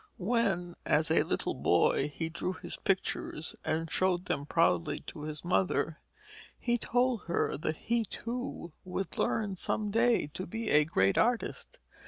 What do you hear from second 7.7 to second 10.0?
he, too, would learn some